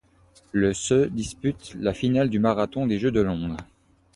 [0.51, 3.57] Le se dispute la finale du marathon des Jeux de Londres.